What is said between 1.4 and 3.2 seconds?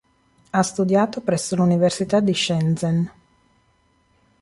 l'Università di Shenzhen..